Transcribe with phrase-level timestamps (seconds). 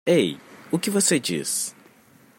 [0.07, 0.35] Ei?
[0.71, 1.75] o que você diz?